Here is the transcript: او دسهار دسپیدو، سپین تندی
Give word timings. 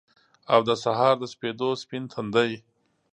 او 0.53 0.59
دسهار 0.67 1.15
دسپیدو، 1.21 1.69
سپین 1.81 2.03
تندی 2.11 2.51